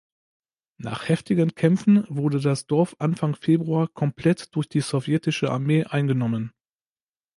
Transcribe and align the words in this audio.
Nach 0.79 1.09
heftigen 1.09 1.53
Kämpfen 1.53 2.05
wurde 2.09 2.39
das 2.39 2.65
Dorf 2.65 2.95
Anfang 2.97 3.35
Februar 3.35 3.87
komplett 3.87 4.55
durch 4.55 4.67
die 4.67 4.81
sowjetische 4.81 5.51
Armee 5.51 5.83
eingenommen. 5.83 6.53